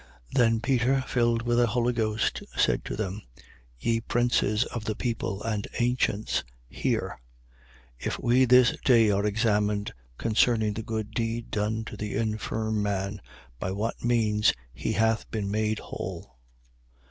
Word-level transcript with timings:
4:8. 0.33 0.33
Then 0.39 0.59
Peter, 0.61 1.01
filled 1.05 1.41
with 1.43 1.57
the 1.59 1.67
Holy 1.67 1.93
Ghost, 1.93 2.41
said 2.57 2.83
to 2.85 2.95
them: 2.95 3.21
Ye 3.79 3.99
princes 4.01 4.63
of 4.65 4.85
the 4.85 4.95
people 4.95 5.43
and 5.43 5.67
ancients, 5.77 6.43
hear. 6.67 7.19
4:9. 8.01 8.07
If 8.07 8.17
we 8.17 8.45
this 8.45 8.75
day 8.83 9.11
are 9.11 9.23
examined 9.23 9.93
concerning 10.17 10.73
the 10.73 10.81
good 10.81 11.11
deed 11.11 11.51
done 11.51 11.85
to 11.85 11.95
the 11.95 12.15
infirm 12.15 12.81
man, 12.81 13.21
by 13.59 13.71
what 13.73 14.03
means 14.03 14.53
he 14.73 14.93
hath 14.93 15.29
been 15.29 15.51
made 15.51 15.77
whole: 15.77 16.31
4:10. 16.41 16.41